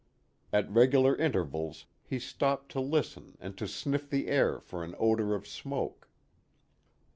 [0.51, 5.35] At regular intervals he stopped to listen and to sniff the air for an odor
[5.35, 6.09] of smoke.